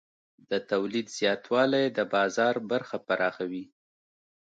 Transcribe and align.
د 0.49 0.51
تولید 0.71 1.07
زیاتوالی 1.17 1.85
د 1.97 1.99
بازار 2.13 2.55
برخه 2.71 2.97
پراخوي. 3.07 3.65